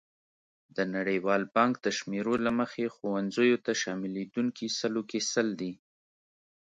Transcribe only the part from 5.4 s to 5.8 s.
دي.